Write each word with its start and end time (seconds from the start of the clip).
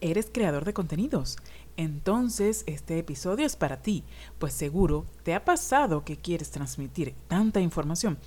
¿Eres 0.00 0.30
creador 0.32 0.64
de 0.64 0.74
contenidos? 0.74 1.36
Entonces 1.76 2.64
este 2.66 2.98
episodio 2.98 3.46
es 3.46 3.56
para 3.56 3.80
ti, 3.82 4.04
pues 4.38 4.52
seguro 4.52 5.06
te 5.22 5.34
ha 5.34 5.44
pasado 5.44 6.04
que 6.04 6.16
quieres 6.16 6.50
transmitir 6.50 7.14
tanta 7.28 7.60
información 7.60 8.18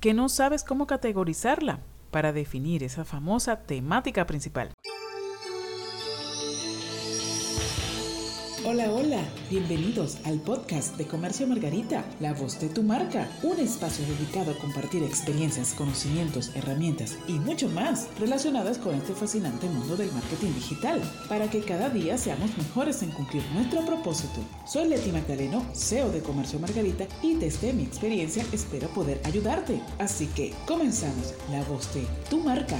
que 0.00 0.14
no 0.14 0.28
sabes 0.28 0.64
cómo 0.64 0.86
categorizarla 0.86 1.80
para 2.10 2.32
definir 2.32 2.82
esa 2.82 3.04
famosa 3.04 3.56
temática 3.60 4.26
principal. 4.26 4.72
Hola, 8.70 8.92
hola, 8.92 9.24
bienvenidos 9.48 10.18
al 10.26 10.40
podcast 10.40 10.98
de 10.98 11.06
Comercio 11.06 11.46
Margarita, 11.46 12.04
la 12.20 12.34
voz 12.34 12.60
de 12.60 12.68
tu 12.68 12.82
marca, 12.82 13.26
un 13.42 13.58
espacio 13.58 14.04
dedicado 14.04 14.50
a 14.50 14.58
compartir 14.58 15.02
experiencias, 15.02 15.72
conocimientos, 15.72 16.54
herramientas 16.54 17.16
y 17.26 17.38
mucho 17.38 17.70
más 17.70 18.08
relacionadas 18.20 18.76
con 18.76 18.94
este 18.94 19.14
fascinante 19.14 19.70
mundo 19.70 19.96
del 19.96 20.12
marketing 20.12 20.52
digital, 20.52 21.00
para 21.30 21.48
que 21.48 21.62
cada 21.62 21.88
día 21.88 22.18
seamos 22.18 22.58
mejores 22.58 23.02
en 23.02 23.10
cumplir 23.12 23.42
nuestro 23.54 23.86
propósito. 23.86 24.42
Soy 24.66 24.86
Leti 24.86 25.12
Magdaleno, 25.12 25.64
CEO 25.72 26.10
de 26.10 26.20
Comercio 26.20 26.60
Margarita 26.60 27.06
y 27.22 27.36
desde 27.36 27.72
mi 27.72 27.84
experiencia 27.84 28.44
espero 28.52 28.88
poder 28.88 29.18
ayudarte. 29.24 29.80
Así 29.98 30.26
que 30.26 30.52
comenzamos, 30.66 31.32
la 31.50 31.64
voz 31.64 31.94
de 31.94 32.06
tu 32.28 32.40
marca. 32.40 32.76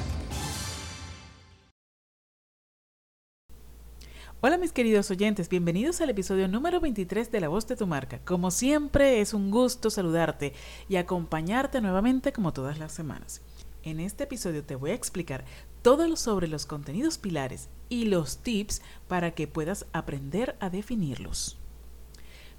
Hola 4.41 4.56
mis 4.56 4.70
queridos 4.70 5.10
oyentes, 5.10 5.48
bienvenidos 5.48 6.01
al 6.01 6.10
episodio 6.10 6.46
número 6.46 6.79
23 6.79 7.33
de 7.33 7.41
La 7.41 7.48
Voz 7.48 7.66
de 7.66 7.74
tu 7.74 7.88
Marca. 7.88 8.20
Como 8.24 8.52
siempre 8.52 9.20
es 9.20 9.34
un 9.34 9.51
gusto 9.51 9.91
saludarte 9.91 10.52
y 10.88 10.95
acompañarte 10.95 11.80
nuevamente 11.80 12.33
como 12.33 12.52
todas 12.52 12.79
las 12.79 12.93
semanas. 12.93 13.43
En 13.82 13.98
este 13.98 14.24
episodio 14.24 14.62
te 14.62 14.77
voy 14.77 14.93
a 14.93 14.95
explicar 14.95 15.45
todo 15.82 16.06
lo 16.06 16.15
sobre 16.15 16.46
los 16.46 16.66
contenidos 16.66 17.19
pilares 17.19 17.69
y 17.88 18.05
los 18.05 18.38
tips 18.38 18.80
para 19.09 19.32
que 19.32 19.48
puedas 19.48 19.87
aprender 19.93 20.55
a 20.60 20.70
definirlos. 20.70 21.59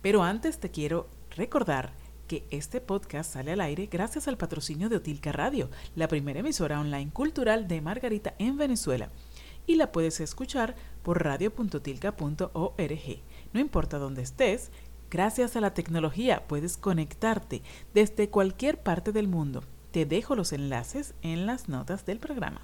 Pero 0.02 0.22
antes 0.22 0.60
te 0.60 0.72
quiero 0.72 1.08
recordar 1.38 1.94
que 2.28 2.44
este 2.52 2.82
podcast 2.82 3.32
sale 3.32 3.54
al 3.54 3.62
aire 3.62 3.88
gracias 3.90 4.28
al 4.28 4.38
patrocinio 4.38 4.90
de 4.90 4.98
Otilca 4.98 5.32
Radio, 5.32 5.70
la 5.96 6.10
primera 6.10 6.42
emisora 6.42 6.82
online 6.82 7.12
cultural 7.14 7.70
de 7.70 7.80
Margarita 7.80 8.36
en 8.38 8.58
Venezuela 8.58 9.10
y 9.70 9.76
la 9.76 9.92
puedes 9.92 10.20
escuchar 10.20 10.76
por 11.04 11.24
radio.tilca.org. 11.24 13.22
No 13.54 13.60
importa 13.60 14.00
dónde 14.00 14.24
estés, 14.24 14.72
gracias 15.12 15.56
a 15.56 15.62
la 15.62 15.76
tecnología 15.76 16.48
puedes 16.48 16.76
conectarte 16.76 17.62
desde 17.94 18.32
cualquier 18.32 18.82
parte 18.82 19.12
del 19.12 19.28
mundo. 19.28 19.64
Te 19.92 20.08
dejo 20.08 20.36
los 20.36 20.54
enlaces 20.54 21.14
en 21.22 21.46
las 21.46 21.70
notas 21.70 22.04
del 22.08 22.18
programa. 22.18 22.62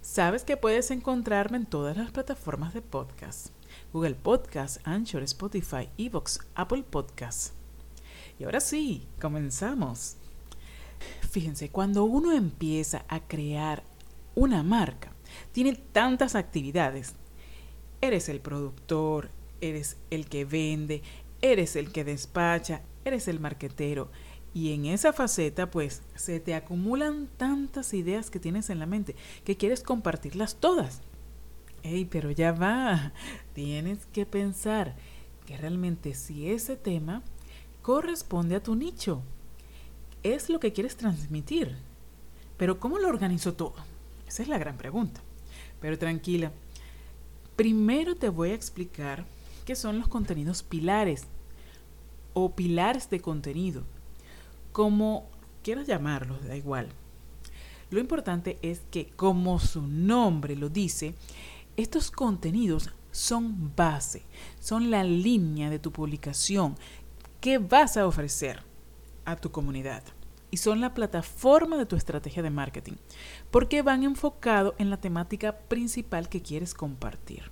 Sabes 0.00 0.44
que 0.44 0.56
puedes 0.56 0.90
encontrarme 0.90 1.58
en 1.58 1.66
todas 1.66 1.98
las 1.98 2.12
plataformas 2.12 2.72
de 2.72 2.80
podcast. 2.80 3.48
Google 3.92 4.14
Podcast, 4.14 4.78
Anchor, 4.84 5.22
Spotify, 5.24 5.90
Evox, 5.98 6.40
Apple 6.54 6.82
Podcasts. 6.82 7.52
Y 8.38 8.44
ahora 8.44 8.60
sí, 8.60 9.06
comenzamos. 9.20 10.16
Fíjense, 11.30 11.68
cuando 11.68 12.04
uno 12.04 12.32
empieza 12.32 13.04
a 13.06 13.20
crear 13.20 13.82
una 14.34 14.62
marca, 14.62 15.12
tiene 15.52 15.74
tantas 15.74 16.34
actividades. 16.34 17.14
Eres 18.00 18.28
el 18.28 18.40
productor, 18.40 19.30
eres 19.60 19.96
el 20.10 20.26
que 20.26 20.44
vende, 20.44 21.02
eres 21.42 21.76
el 21.76 21.92
que 21.92 22.04
despacha, 22.04 22.82
eres 23.04 23.28
el 23.28 23.40
marquetero. 23.40 24.10
Y 24.54 24.72
en 24.72 24.86
esa 24.86 25.12
faceta, 25.12 25.70
pues, 25.70 26.02
se 26.14 26.40
te 26.40 26.54
acumulan 26.54 27.28
tantas 27.36 27.92
ideas 27.94 28.30
que 28.30 28.40
tienes 28.40 28.70
en 28.70 28.78
la 28.78 28.86
mente 28.86 29.14
que 29.44 29.56
quieres 29.56 29.82
compartirlas 29.82 30.56
todas. 30.56 31.02
Ey, 31.82 32.04
pero 32.06 32.30
ya 32.30 32.52
va. 32.52 33.12
Tienes 33.52 34.06
que 34.06 34.26
pensar 34.26 34.96
que 35.46 35.56
realmente 35.56 36.14
si 36.14 36.50
ese 36.50 36.76
tema 36.76 37.22
corresponde 37.82 38.56
a 38.56 38.62
tu 38.62 38.74
nicho, 38.74 39.22
es 40.22 40.50
lo 40.50 40.60
que 40.60 40.72
quieres 40.72 40.96
transmitir. 40.96 41.76
Pero 42.56 42.80
¿cómo 42.80 42.98
lo 42.98 43.08
organizo 43.08 43.54
todo? 43.54 43.74
Esa 44.26 44.42
es 44.42 44.48
la 44.48 44.58
gran 44.58 44.76
pregunta. 44.76 45.22
Pero 45.80 45.98
tranquila. 45.98 46.52
Primero 47.56 48.14
te 48.14 48.28
voy 48.28 48.50
a 48.50 48.54
explicar 48.54 49.24
qué 49.64 49.74
son 49.74 49.98
los 49.98 50.08
contenidos 50.08 50.62
pilares 50.62 51.24
o 52.34 52.54
pilares 52.54 53.10
de 53.10 53.20
contenido. 53.20 53.82
Como 54.72 55.28
quieras 55.62 55.86
llamarlos, 55.86 56.44
da 56.44 56.56
igual. 56.56 56.88
Lo 57.90 58.00
importante 58.00 58.58
es 58.62 58.82
que, 58.90 59.08
como 59.10 59.58
su 59.58 59.82
nombre 59.82 60.56
lo 60.56 60.68
dice, 60.68 61.14
estos 61.76 62.10
contenidos 62.10 62.90
son 63.10 63.74
base, 63.74 64.22
son 64.60 64.90
la 64.90 65.04
línea 65.04 65.70
de 65.70 65.78
tu 65.78 65.90
publicación 65.90 66.76
que 67.40 67.58
vas 67.58 67.96
a 67.96 68.06
ofrecer 68.06 68.62
a 69.24 69.36
tu 69.36 69.50
comunidad 69.50 70.02
y 70.50 70.58
son 70.58 70.80
la 70.80 70.94
plataforma 70.94 71.76
de 71.76 71.86
tu 71.86 71.96
estrategia 71.96 72.42
de 72.42 72.50
marketing, 72.50 72.94
porque 73.50 73.82
van 73.82 74.02
enfocados 74.02 74.74
en 74.78 74.90
la 74.90 75.00
temática 75.00 75.58
principal 75.58 76.28
que 76.28 76.42
quieres 76.42 76.74
compartir. 76.74 77.50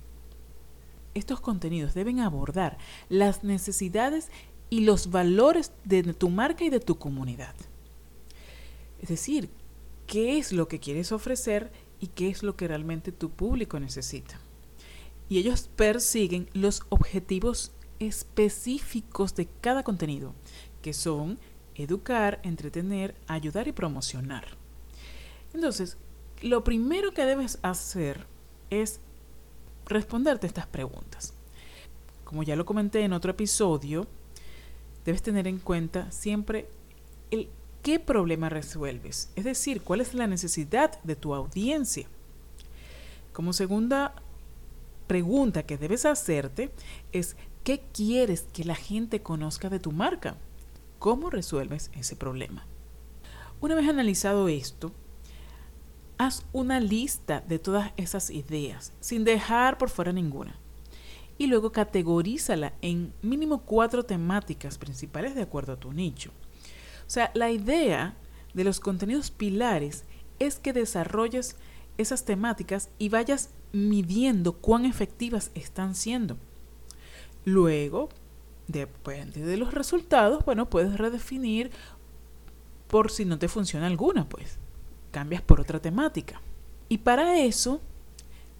Estos 1.13 1.39
contenidos 1.39 1.93
deben 1.93 2.19
abordar 2.19 2.77
las 3.09 3.43
necesidades 3.43 4.29
y 4.69 4.81
los 4.81 5.09
valores 5.09 5.71
de 5.83 6.03
tu 6.13 6.29
marca 6.29 6.63
y 6.63 6.69
de 6.69 6.79
tu 6.79 6.97
comunidad. 6.97 7.55
Es 9.01 9.09
decir, 9.09 9.49
qué 10.05 10.37
es 10.37 10.51
lo 10.51 10.67
que 10.67 10.79
quieres 10.79 11.11
ofrecer 11.11 11.71
y 11.99 12.07
qué 12.07 12.29
es 12.29 12.43
lo 12.43 12.55
que 12.55 12.67
realmente 12.67 13.11
tu 13.11 13.29
público 13.29 13.79
necesita. 13.79 14.39
Y 15.29 15.39
ellos 15.39 15.69
persiguen 15.75 16.49
los 16.53 16.83
objetivos 16.89 17.71
específicos 17.99 19.35
de 19.35 19.47
cada 19.61 19.83
contenido, 19.83 20.33
que 20.81 20.93
son 20.93 21.39
educar, 21.83 22.39
entretener, 22.43 23.15
ayudar 23.27 23.67
y 23.67 23.71
promocionar. 23.71 24.45
Entonces, 25.53 25.97
lo 26.41 26.63
primero 26.63 27.11
que 27.11 27.25
debes 27.25 27.59
hacer 27.61 28.25
es 28.69 28.99
responderte 29.85 30.47
estas 30.47 30.67
preguntas. 30.67 31.33
Como 32.23 32.43
ya 32.43 32.55
lo 32.55 32.65
comenté 32.65 33.01
en 33.01 33.13
otro 33.13 33.31
episodio, 33.31 34.07
debes 35.05 35.21
tener 35.21 35.47
en 35.47 35.59
cuenta 35.59 36.11
siempre 36.11 36.67
el 37.31 37.49
qué 37.81 37.99
problema 37.99 38.49
resuelves, 38.49 39.31
es 39.35 39.45
decir, 39.45 39.81
cuál 39.81 40.01
es 40.01 40.13
la 40.13 40.27
necesidad 40.27 41.01
de 41.03 41.15
tu 41.15 41.33
audiencia. 41.33 42.07
Como 43.31 43.53
segunda 43.53 44.13
pregunta 45.07 45.63
que 45.63 45.77
debes 45.77 46.05
hacerte 46.05 46.71
es 47.13 47.37
qué 47.63 47.81
quieres 47.93 48.45
que 48.51 48.65
la 48.65 48.75
gente 48.75 49.21
conozca 49.21 49.69
de 49.69 49.79
tu 49.79 49.91
marca. 49.91 50.35
¿Cómo 50.99 51.29
resuelves 51.29 51.91
ese 51.93 52.15
problema? 52.15 52.65
Una 53.61 53.75
vez 53.75 53.87
analizado 53.87 54.47
esto, 54.47 54.91
haz 56.17 56.45
una 56.53 56.79
lista 56.79 57.41
de 57.41 57.59
todas 57.59 57.91
esas 57.97 58.29
ideas, 58.29 58.93
sin 58.99 59.23
dejar 59.23 59.77
por 59.77 59.89
fuera 59.89 60.11
ninguna. 60.11 60.59
Y 61.37 61.47
luego 61.47 61.71
categorízala 61.71 62.73
en 62.81 63.13
mínimo 63.21 63.61
cuatro 63.61 64.03
temáticas 64.03 64.77
principales 64.77 65.35
de 65.35 65.43
acuerdo 65.43 65.73
a 65.73 65.79
tu 65.79 65.93
nicho. 65.93 66.31
O 67.05 67.09
sea, 67.09 67.31
la 67.35 67.51
idea 67.51 68.17
de 68.55 68.63
los 68.63 68.79
contenidos 68.79 69.29
pilares 69.29 70.03
es 70.39 70.57
que 70.57 70.73
desarrolles 70.73 71.55
esas 71.97 72.25
temáticas 72.25 72.89
y 72.97 73.09
vayas 73.09 73.51
midiendo 73.71 74.53
cuán 74.53 74.85
efectivas 74.85 75.51
están 75.53 75.93
siendo. 75.93 76.37
Luego, 77.45 78.09
Depende 78.67 79.41
de 79.41 79.57
los 79.57 79.73
resultados, 79.73 80.43
bueno, 80.43 80.69
puedes 80.69 80.97
redefinir 80.97 81.71
por 82.87 83.11
si 83.11 83.25
no 83.25 83.39
te 83.39 83.47
funciona 83.47 83.87
alguna, 83.87 84.27
pues 84.27 84.57
cambias 85.11 85.41
por 85.41 85.61
otra 85.61 85.79
temática. 85.79 86.41
Y 86.89 86.99
para 86.99 87.39
eso 87.39 87.81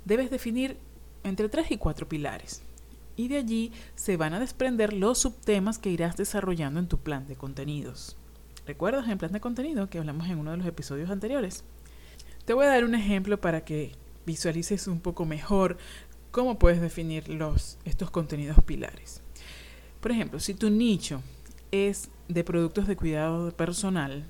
debes 0.05 0.29
definir 0.29 0.77
entre 1.23 1.49
tres 1.49 1.71
y 1.71 1.77
cuatro 1.77 2.07
pilares. 2.07 2.61
Y 3.15 3.29
de 3.29 3.37
allí 3.37 3.71
se 3.95 4.15
van 4.15 4.33
a 4.33 4.39
desprender 4.39 4.93
los 4.93 5.19
subtemas 5.19 5.79
que 5.79 5.89
irás 5.89 6.17
desarrollando 6.17 6.79
en 6.79 6.87
tu 6.87 6.99
plan 6.99 7.27
de 7.27 7.35
contenidos. 7.35 8.15
¿Recuerdas 8.65 9.07
el 9.09 9.17
plan 9.17 9.31
de 9.31 9.39
contenido 9.39 9.89
que 9.89 9.97
hablamos 9.97 10.27
en 10.27 10.39
uno 10.39 10.51
de 10.51 10.57
los 10.57 10.67
episodios 10.67 11.09
anteriores? 11.09 11.63
Te 12.45 12.53
voy 12.53 12.65
a 12.65 12.69
dar 12.69 12.83
un 12.83 12.95
ejemplo 12.95 13.39
para 13.41 13.65
que 13.65 13.93
visualices 14.25 14.87
un 14.87 14.99
poco 14.99 15.25
mejor 15.25 15.77
cómo 16.31 16.59
puedes 16.59 16.81
definir 16.81 17.29
los, 17.29 17.77
estos 17.85 18.11
contenidos 18.11 18.57
pilares. 18.63 19.21
Por 20.01 20.11
ejemplo, 20.11 20.39
si 20.39 20.53
tu 20.53 20.69
nicho 20.69 21.21
es 21.71 22.09
de 22.27 22.43
productos 22.43 22.87
de 22.87 22.95
cuidado 22.95 23.51
personal, 23.51 24.25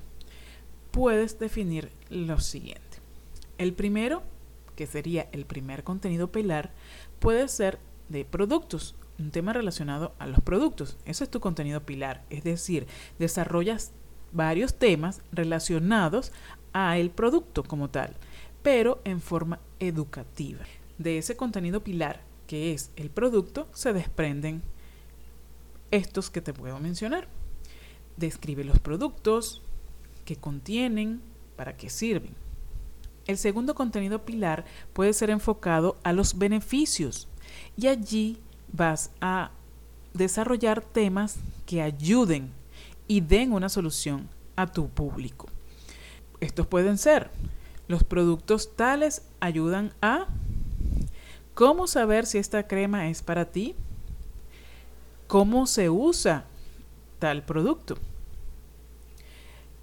puedes 0.90 1.38
definir 1.38 1.90
lo 2.10 2.40
siguiente. 2.40 2.82
El 3.58 3.74
primero, 3.74 4.22
que 4.76 4.86
sería 4.86 5.28
el 5.32 5.44
primer 5.44 5.84
contenido 5.84 6.32
pilar, 6.32 6.72
puede 7.18 7.48
ser 7.48 7.78
de 8.08 8.24
productos, 8.24 8.94
un 9.18 9.30
tema 9.30 9.52
relacionado 9.52 10.14
a 10.18 10.26
los 10.26 10.40
productos. 10.40 10.96
Eso 11.04 11.24
es 11.24 11.30
tu 11.30 11.40
contenido 11.40 11.84
pilar, 11.84 12.24
es 12.30 12.44
decir, 12.44 12.86
desarrollas 13.18 13.92
varios 14.32 14.78
temas 14.78 15.22
relacionados 15.32 16.32
a 16.72 16.98
el 16.98 17.10
producto 17.10 17.64
como 17.64 17.90
tal, 17.90 18.14
pero 18.62 19.00
en 19.04 19.20
forma 19.20 19.60
educativa. 19.80 20.64
de 20.98 21.18
ese 21.18 21.36
contenido 21.36 21.84
pilar 21.84 22.22
que 22.48 22.72
es 22.72 22.90
el 22.96 23.08
producto, 23.08 23.68
se 23.72 23.92
desprenden 23.92 24.62
estos 25.90 26.30
que 26.30 26.40
te 26.40 26.52
puedo 26.52 26.78
mencionar. 26.78 27.28
Describe 28.16 28.64
los 28.64 28.78
productos 28.78 29.62
que 30.24 30.36
contienen, 30.36 31.20
para 31.56 31.76
qué 31.76 31.90
sirven. 31.90 32.34
El 33.26 33.36
segundo 33.36 33.74
contenido 33.74 34.24
pilar 34.24 34.64
puede 34.92 35.12
ser 35.12 35.30
enfocado 35.30 35.96
a 36.02 36.12
los 36.12 36.38
beneficios 36.38 37.28
y 37.76 37.88
allí 37.88 38.38
vas 38.72 39.10
a 39.20 39.50
desarrollar 40.14 40.82
temas 40.82 41.36
que 41.66 41.82
ayuden 41.82 42.52
y 43.06 43.20
den 43.20 43.52
una 43.52 43.68
solución 43.68 44.28
a 44.56 44.66
tu 44.66 44.88
público. 44.88 45.46
Estos 46.40 46.66
pueden 46.66 46.96
ser 46.96 47.30
los 47.88 48.04
productos 48.04 48.76
tales 48.76 49.22
ayudan 49.40 49.94
a 50.02 50.26
cómo 51.54 51.86
saber 51.86 52.26
si 52.26 52.38
esta 52.38 52.68
crema 52.68 53.08
es 53.08 53.22
para 53.22 53.46
ti, 53.46 53.74
cómo 55.28 55.66
se 55.66 55.90
usa 55.90 56.46
tal 57.20 57.44
producto. 57.44 57.96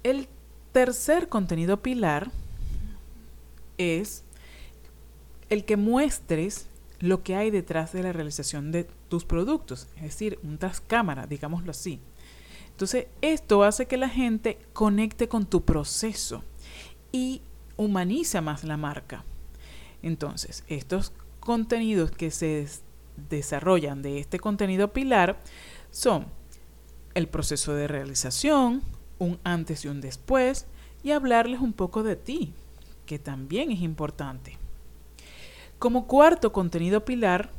El 0.02 0.28
tercer 0.72 1.28
contenido 1.30 1.80
pilar 1.82 2.30
es 3.78 4.24
el 5.48 5.64
que 5.64 5.76
muestres 5.76 6.68
lo 6.98 7.22
que 7.22 7.36
hay 7.36 7.50
detrás 7.50 7.92
de 7.92 8.02
la 8.02 8.12
realización 8.12 8.72
de 8.72 8.84
tus 9.08 9.24
productos, 9.24 9.88
es 9.96 10.02
decir, 10.02 10.38
un 10.42 10.58
cámara, 10.86 11.26
digámoslo 11.26 11.70
así. 11.70 12.00
Entonces, 12.70 13.06
esto 13.22 13.62
hace 13.62 13.86
que 13.86 13.96
la 13.96 14.08
gente 14.08 14.58
conecte 14.72 15.28
con 15.28 15.46
tu 15.46 15.64
proceso 15.64 16.42
y 17.12 17.40
humaniza 17.76 18.40
más 18.40 18.64
la 18.64 18.76
marca. 18.76 19.24
Entonces, 20.02 20.64
estos 20.68 21.12
contenidos 21.40 22.10
que 22.10 22.30
se 22.30 22.66
desarrollan 23.28 24.02
de 24.02 24.18
este 24.18 24.38
contenido 24.38 24.92
pilar 24.92 25.42
son 25.90 26.26
el 27.14 27.28
proceso 27.28 27.74
de 27.74 27.88
realización, 27.88 28.82
un 29.18 29.38
antes 29.42 29.84
y 29.84 29.88
un 29.88 30.00
después, 30.00 30.66
y 31.02 31.12
hablarles 31.12 31.60
un 31.60 31.72
poco 31.72 32.02
de 32.02 32.16
ti, 32.16 32.52
que 33.06 33.18
también 33.18 33.70
es 33.70 33.80
importante. 33.80 34.58
Como 35.78 36.06
cuarto 36.06 36.52
contenido 36.52 37.04
pilar, 37.04 37.52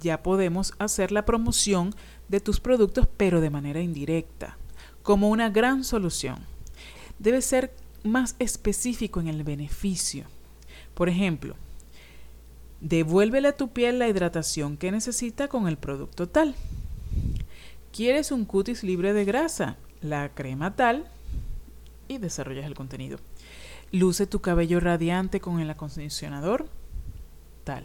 ya 0.00 0.22
podemos 0.22 0.74
hacer 0.78 1.10
la 1.10 1.24
promoción 1.24 1.94
de 2.28 2.40
tus 2.40 2.60
productos, 2.60 3.08
pero 3.16 3.40
de 3.40 3.50
manera 3.50 3.80
indirecta, 3.80 4.56
como 5.02 5.30
una 5.30 5.50
gran 5.50 5.84
solución. 5.84 6.38
Debe 7.18 7.40
ser 7.42 7.74
más 8.02 8.36
específico 8.38 9.20
en 9.20 9.28
el 9.28 9.42
beneficio. 9.42 10.26
Por 10.94 11.08
ejemplo, 11.08 11.56
devuélvele 12.80 13.48
a 13.48 13.56
tu 13.56 13.68
piel 13.68 13.98
la 13.98 14.08
hidratación 14.08 14.76
que 14.76 14.92
necesita 14.92 15.48
con 15.48 15.68
el 15.68 15.76
producto 15.76 16.28
tal. 16.28 16.54
¿Quieres 17.92 18.30
un 18.30 18.44
cutis 18.44 18.82
libre 18.82 19.12
de 19.12 19.24
grasa? 19.24 19.76
La 20.02 20.28
crema 20.34 20.76
tal 20.76 21.06
y 22.08 22.18
desarrollas 22.18 22.66
el 22.66 22.74
contenido. 22.74 23.18
Luce 23.92 24.26
tu 24.26 24.40
cabello 24.40 24.80
radiante 24.80 25.40
con 25.40 25.60
el 25.60 25.70
acondicionador 25.70 26.68
tal. 27.64 27.84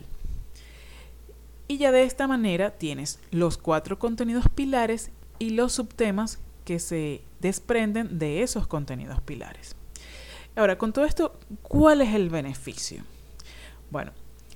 Y 1.68 1.78
ya 1.78 1.92
de 1.92 2.04
esta 2.04 2.28
manera 2.28 2.72
tienes 2.72 3.20
los 3.32 3.58
cuatro 3.58 3.98
contenidos 3.98 4.46
pilares 4.54 5.12
y 5.40 5.52
los 5.52 5.74
subtemas 5.74 6.40
que 6.66 6.80
se 6.80 7.22
desprenden 7.40 8.20
de 8.20 8.44
esos 8.44 8.68
contenidos 8.68 9.22
pilares. 9.22 9.76
Ahora, 10.56 10.78
con 10.78 10.92
todo 10.92 11.06
esto, 11.06 11.40
¿cuál 11.62 12.02
es 12.02 12.14
el 12.14 12.30
beneficio? 12.30 13.04
Bueno, 13.90 14.12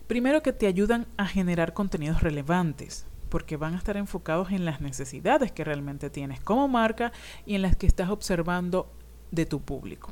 primero 0.07 0.41
que 0.41 0.53
te 0.53 0.67
ayudan 0.67 1.07
a 1.17 1.27
generar 1.27 1.73
contenidos 1.73 2.21
relevantes, 2.21 3.05
porque 3.29 3.57
van 3.57 3.73
a 3.73 3.77
estar 3.77 3.97
enfocados 3.97 4.51
en 4.51 4.65
las 4.65 4.81
necesidades 4.81 5.51
que 5.51 5.63
realmente 5.63 6.09
tienes 6.09 6.39
como 6.39 6.67
marca 6.67 7.11
y 7.45 7.55
en 7.55 7.61
las 7.61 7.75
que 7.75 7.87
estás 7.87 8.09
observando 8.09 8.91
de 9.31 9.45
tu 9.45 9.61
público. 9.61 10.11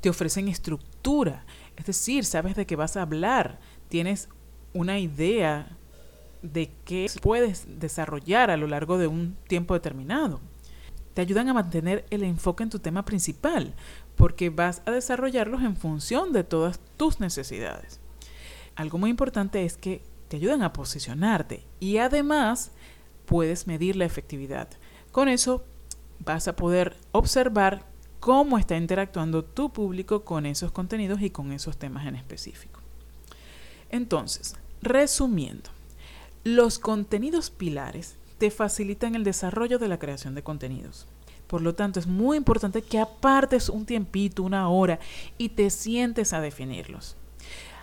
Te 0.00 0.08
ofrecen 0.08 0.48
estructura, 0.48 1.44
es 1.76 1.86
decir, 1.86 2.24
sabes 2.24 2.54
de 2.54 2.66
qué 2.66 2.76
vas 2.76 2.96
a 2.96 3.02
hablar, 3.02 3.58
tienes 3.88 4.28
una 4.72 4.98
idea 4.98 5.76
de 6.42 6.70
qué 6.84 7.10
puedes 7.20 7.66
desarrollar 7.80 8.50
a 8.50 8.56
lo 8.56 8.68
largo 8.68 8.96
de 8.96 9.08
un 9.08 9.36
tiempo 9.48 9.74
determinado. 9.74 10.40
Te 11.14 11.22
ayudan 11.22 11.48
a 11.48 11.54
mantener 11.54 12.06
el 12.10 12.22
enfoque 12.22 12.62
en 12.62 12.70
tu 12.70 12.78
tema 12.78 13.04
principal, 13.04 13.74
porque 14.14 14.50
vas 14.50 14.82
a 14.86 14.92
desarrollarlos 14.92 15.62
en 15.62 15.76
función 15.76 16.32
de 16.32 16.44
todas 16.44 16.78
tus 16.96 17.18
necesidades. 17.18 18.00
Algo 18.78 18.96
muy 18.96 19.10
importante 19.10 19.64
es 19.64 19.76
que 19.76 20.02
te 20.28 20.36
ayudan 20.36 20.62
a 20.62 20.72
posicionarte 20.72 21.64
y 21.80 21.96
además 21.96 22.70
puedes 23.26 23.66
medir 23.66 23.96
la 23.96 24.04
efectividad. 24.04 24.68
Con 25.10 25.28
eso 25.28 25.64
vas 26.20 26.46
a 26.46 26.54
poder 26.54 26.96
observar 27.10 27.84
cómo 28.20 28.56
está 28.56 28.76
interactuando 28.76 29.44
tu 29.44 29.72
público 29.72 30.24
con 30.24 30.46
esos 30.46 30.70
contenidos 30.70 31.20
y 31.22 31.30
con 31.30 31.50
esos 31.50 31.76
temas 31.76 32.06
en 32.06 32.14
específico. 32.14 32.78
Entonces, 33.90 34.54
resumiendo, 34.80 35.70
los 36.44 36.78
contenidos 36.78 37.50
pilares 37.50 38.14
te 38.38 38.52
facilitan 38.52 39.16
el 39.16 39.24
desarrollo 39.24 39.80
de 39.80 39.88
la 39.88 39.98
creación 39.98 40.36
de 40.36 40.44
contenidos. 40.44 41.08
Por 41.48 41.62
lo 41.62 41.74
tanto, 41.74 41.98
es 41.98 42.06
muy 42.06 42.36
importante 42.36 42.82
que 42.82 43.00
apartes 43.00 43.70
un 43.70 43.86
tiempito, 43.86 44.44
una 44.44 44.68
hora, 44.68 45.00
y 45.36 45.48
te 45.48 45.68
sientes 45.70 46.32
a 46.32 46.40
definirlos. 46.40 47.16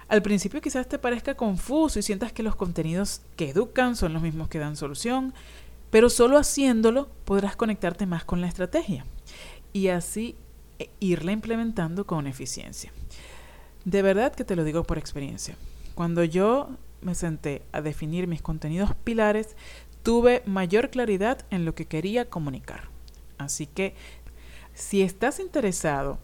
Al 0.08 0.22
principio 0.22 0.62
quizás 0.62 0.88
te 0.88 1.00
parezca 1.00 1.36
confuso 1.36 1.98
y 1.98 2.04
sientas 2.04 2.32
que 2.32 2.44
los 2.44 2.56
contenidos 2.56 3.22
que 3.36 3.50
educan 3.50 3.96
son 3.96 4.14
los 4.14 4.22
mismos 4.22 4.50
que 4.50 4.60
dan 4.60 4.76
solución, 4.76 5.34
pero 5.90 6.10
solo 6.10 6.38
haciéndolo 6.38 7.10
podrás 7.26 7.56
conectarte 7.56 8.06
más 8.06 8.24
con 8.24 8.42
la 8.42 8.48
estrategia 8.48 9.06
y 9.74 9.88
así 9.88 10.36
eh, 10.78 10.90
irla 11.00 11.32
implementando 11.32 12.06
con 12.06 12.28
eficiencia. 12.28 12.92
De 13.84 14.02
verdad 14.02 14.34
que 14.34 14.44
te 14.44 14.56
lo 14.56 14.64
digo 14.64 14.84
por 14.84 14.98
experiencia. 14.98 15.56
Cuando 15.96 16.24
yo 16.24 16.70
me 17.02 17.16
senté 17.16 17.62
a 17.72 17.82
definir 17.82 18.28
mis 18.28 18.42
contenidos 18.42 18.94
pilares, 19.04 19.56
tuve 20.04 20.44
mayor 20.46 20.90
claridad 20.90 21.46
en 21.50 21.66
lo 21.66 21.74
que 21.74 21.86
quería 21.86 22.30
comunicar. 22.30 22.90
Así 23.38 23.66
que 23.66 23.96
si 24.74 25.02
estás 25.02 25.40
interesado 25.40 26.20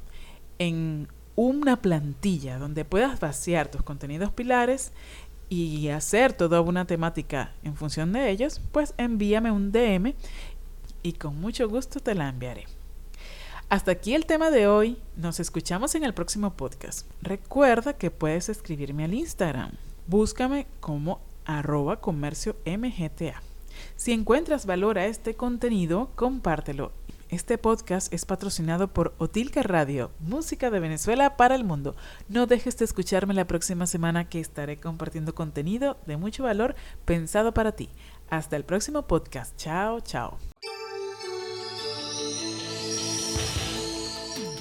en 0.60 1.08
una 1.36 1.82
plantilla 1.82 2.58
donde 2.58 2.86
puedas 2.86 3.20
vaciar 3.20 3.70
tus 3.70 3.84
contenidos 3.84 4.32
pilares 4.32 4.92
y 5.50 5.90
hacer 5.90 6.34
toda 6.34 6.62
una 6.62 6.86
temática 6.86 7.54
en 7.64 7.76
función 7.76 8.14
de 8.14 8.30
ellos, 8.30 8.62
pues 8.72 8.94
envíame 8.98 9.52
un 9.52 9.72
DM 9.72 10.14
y 11.04 11.14
con 11.14 11.40
mucho 11.40 11.68
gusto 11.68 12.00
te 12.00 12.16
la 12.16 12.30
enviaré. 12.30 12.66
Hasta 13.72 13.92
aquí 13.92 14.16
el 14.16 14.26
tema 14.26 14.52
de 14.52 14.68
hoy. 14.68 14.98
Nos 15.16 15.40
escuchamos 15.40 15.96
en 15.96 16.04
el 16.04 16.14
próximo 16.14 16.54
podcast. 16.54 17.08
Recuerda 17.22 17.94
que 17.94 18.12
puedes 18.12 18.50
escribirme 18.50 19.06
al 19.06 19.14
Instagram. 19.14 19.72
Búscame 20.08 20.68
como 20.82 21.22
arroba 21.46 22.02
comercio 22.02 22.58
mgta. 22.66 23.42
Si 23.96 24.12
encuentras 24.12 24.66
valor 24.66 25.00
a 25.00 25.06
este 25.06 25.36
contenido, 25.36 26.12
compártelo. 26.16 26.92
Este 27.32 27.58
podcast 27.58 28.14
es 28.14 28.26
patrocinado 28.26 28.90
por 28.90 29.16
Otilca 29.18 29.64
Radio, 29.64 30.12
música 30.20 30.70
de 30.70 30.82
Venezuela 30.82 31.38
para 31.38 31.56
el 31.56 31.64
mundo. 31.64 31.96
No 32.28 32.46
dejes 32.46 32.78
de 32.78 32.84
escucharme 32.84 33.34
la 33.34 33.48
próxima 33.48 33.88
semana 33.88 34.28
que 34.28 34.42
estaré 34.42 34.82
compartiendo 34.82 35.34
contenido 35.34 35.96
de 36.06 36.18
mucho 36.18 36.44
valor 36.44 36.76
pensado 37.06 37.54
para 37.54 37.72
ti. 37.72 37.90
Hasta 38.30 38.58
el 38.58 38.66
próximo 38.66 39.08
podcast. 39.08 39.56
Chao, 39.56 40.02
chao. 40.02 40.40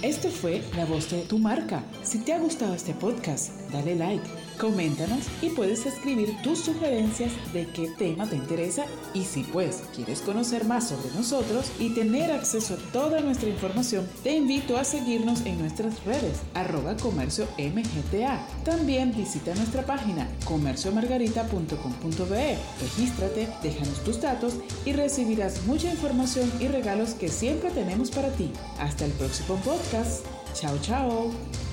Esto 0.02 0.28
fue 0.28 0.62
La 0.76 0.84
Voz 0.84 1.10
de 1.10 1.22
tu 1.22 1.40
Marca. 1.40 1.82
Si 2.04 2.20
te 2.20 2.32
ha 2.32 2.38
gustado 2.38 2.74
este 2.74 2.94
podcast, 2.94 3.50
dale 3.72 3.96
like, 3.96 4.30
coméntanos 4.60 5.24
y 5.40 5.48
puedes 5.50 5.86
escribir 5.86 6.36
tus 6.42 6.58
sugerencias 6.60 7.30
de 7.52 7.66
qué 7.66 7.88
tema 7.98 8.26
te 8.26 8.34
interesa 8.36 8.84
y 9.14 9.24
si 9.24 9.44
pues 9.44 9.82
quieres 9.96 10.20
conocer 10.20 10.66
más 10.66 10.90
sobre 10.90 11.10
nosotros 11.14 11.72
y 11.78 11.94
tener 11.94 12.30
acceso 12.30 12.74
a 12.74 12.92
toda 12.92 13.20
nuestra 13.20 13.48
información, 13.48 14.06
te 14.22 14.36
invito 14.36 14.76
a 14.76 14.84
seguirnos 14.84 15.46
en 15.46 15.58
nuestras 15.58 16.04
redes 16.04 16.42
arroba 16.54 16.96
comercio 16.96 17.46
mgta. 17.58 18.46
También 18.64 19.12
visita 19.16 19.54
nuestra 19.54 19.86
página 19.86 20.28
comerciomargarita.com.be. 20.44 22.58
Regístrate, 22.80 23.48
déjanos 23.62 24.04
tus 24.04 24.20
datos 24.20 24.54
y 24.84 24.92
recibirás 24.92 25.64
mucha 25.64 25.90
información 25.90 26.52
y 26.60 26.68
regalos 26.68 27.14
que 27.14 27.28
siempre 27.28 27.70
tenemos 27.70 28.10
para 28.10 28.28
ti. 28.32 28.52
Hasta 28.78 29.06
el 29.06 29.12
próximo 29.12 29.56
podcast. 29.56 30.26
Chao, 30.54 30.76
chao. 30.82 31.69